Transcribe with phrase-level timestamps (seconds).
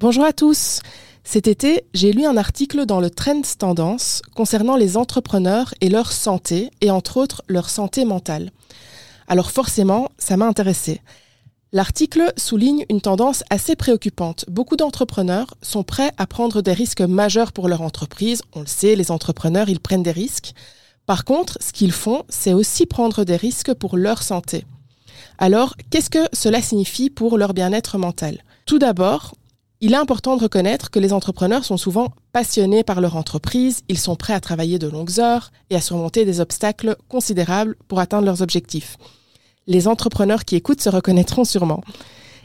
[0.00, 0.78] Bonjour à tous.
[1.24, 6.12] Cet été, j'ai lu un article dans le Trends Tendance concernant les entrepreneurs et leur
[6.12, 8.52] santé, et entre autres leur santé mentale.
[9.26, 11.00] Alors forcément, ça m'a intéressé.
[11.72, 14.44] L'article souligne une tendance assez préoccupante.
[14.48, 18.42] Beaucoup d'entrepreneurs sont prêts à prendre des risques majeurs pour leur entreprise.
[18.54, 20.52] On le sait, les entrepreneurs, ils prennent des risques.
[21.06, 24.64] Par contre, ce qu'ils font, c'est aussi prendre des risques pour leur santé.
[25.38, 28.44] Alors, qu'est-ce que cela signifie pour leur bien-être mental?
[28.64, 29.34] Tout d'abord,
[29.80, 33.98] il est important de reconnaître que les entrepreneurs sont souvent passionnés par leur entreprise, ils
[33.98, 38.24] sont prêts à travailler de longues heures et à surmonter des obstacles considérables pour atteindre
[38.24, 38.96] leurs objectifs.
[39.66, 41.82] Les entrepreneurs qui écoutent se reconnaîtront sûrement.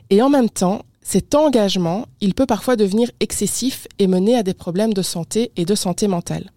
[0.09, 4.53] Et en même temps, cet engagement, il peut parfois devenir excessif et mener à des
[4.53, 6.51] problèmes de santé et de santé mentale.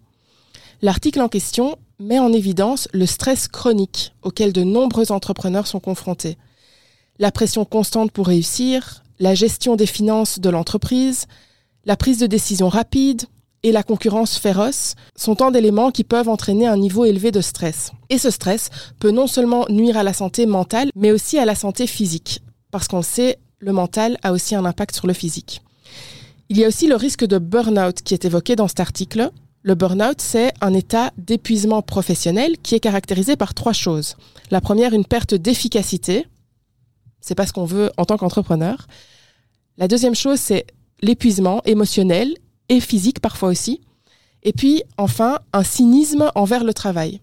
[0.81, 6.37] L'article en question met en évidence le stress chronique auquel de nombreux entrepreneurs sont confrontés.
[7.17, 11.25] La pression constante pour réussir, la gestion des finances de l'entreprise,
[11.85, 13.23] la prise de décision rapide
[13.63, 17.91] et la concurrence féroce sont tant d'éléments qui peuvent entraîner un niveau élevé de stress.
[18.09, 21.55] Et ce stress peut non seulement nuire à la santé mentale, mais aussi à la
[21.55, 25.61] santé physique, parce qu'on sait, le mental a aussi un impact sur le physique.
[26.49, 29.31] Il y a aussi le risque de burn-out qui est évoqué dans cet article.
[29.63, 34.15] Le burn-out, c'est un état d'épuisement professionnel qui est caractérisé par trois choses.
[34.51, 36.25] La première, une perte d'efficacité,
[37.21, 38.87] c'est pas ce qu'on veut en tant qu'entrepreneur.
[39.77, 40.65] La deuxième chose, c'est
[41.01, 42.35] l'épuisement émotionnel
[42.69, 43.81] et physique parfois aussi.
[44.43, 47.21] Et puis, enfin, un cynisme envers le travail.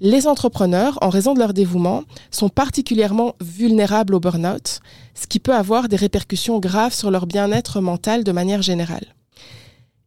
[0.00, 4.80] Les entrepreneurs, en raison de leur dévouement, sont particulièrement vulnérables au burn-out,
[5.14, 9.14] ce qui peut avoir des répercussions graves sur leur bien-être mental de manière générale.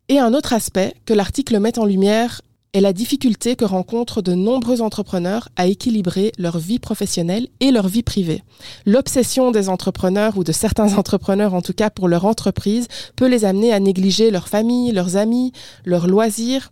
[0.07, 2.41] Et un autre aspect que l'article met en lumière
[2.73, 7.87] est la difficulté que rencontrent de nombreux entrepreneurs à équilibrer leur vie professionnelle et leur
[7.87, 8.43] vie privée.
[8.85, 13.45] L'obsession des entrepreneurs ou de certains entrepreneurs en tout cas pour leur entreprise peut les
[13.45, 15.51] amener à négliger leur famille, leurs amis,
[15.85, 16.71] leurs loisirs,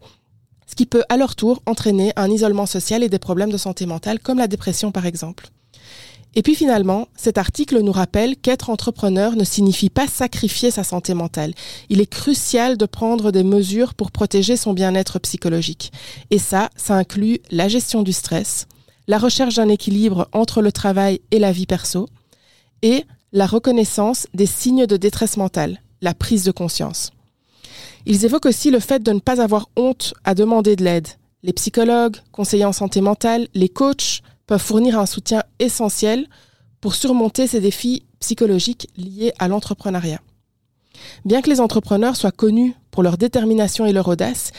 [0.68, 3.86] ce qui peut à leur tour entraîner un isolement social et des problèmes de santé
[3.86, 5.50] mentale comme la dépression par exemple.
[6.36, 11.14] Et puis finalement, cet article nous rappelle qu'être entrepreneur ne signifie pas sacrifier sa santé
[11.14, 11.54] mentale.
[11.90, 15.92] Il est crucial de prendre des mesures pour protéger son bien-être psychologique.
[16.30, 18.68] Et ça, ça inclut la gestion du stress,
[19.08, 22.08] la recherche d'un équilibre entre le travail et la vie perso,
[22.84, 27.12] et la reconnaissance des signes de détresse mentale, la prise de conscience.
[28.06, 31.08] Ils évoquent aussi le fait de ne pas avoir honte à demander de l'aide.
[31.44, 36.26] Les psychologues, conseillers en santé mentale, les coachs, peuvent fournir un soutien essentiel
[36.82, 40.22] pour surmonter ces défis psychologiques liés à l'entrepreneuriat.
[41.24, 44.52] Bien que les entrepreneurs soient connus pour leur détermination et leur audace,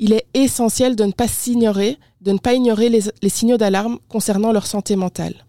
[0.00, 3.98] il est essentiel de ne pas s'ignorer, de ne pas ignorer les, les signaux d'alarme
[4.10, 5.46] concernant leur santé mentale.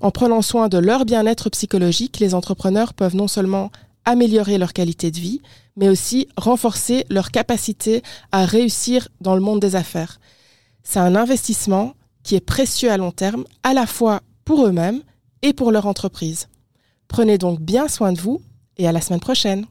[0.00, 3.70] En prenant soin de leur bien-être psychologique, les entrepreneurs peuvent non seulement
[4.06, 5.42] améliorer leur qualité de vie,
[5.76, 10.20] mais aussi renforcer leur capacité à réussir dans le monde des affaires.
[10.82, 11.95] C'est un investissement
[12.26, 15.00] qui est précieux à long terme, à la fois pour eux-mêmes
[15.42, 16.48] et pour leur entreprise.
[17.06, 18.42] Prenez donc bien soin de vous
[18.76, 19.66] et à la semaine prochaine.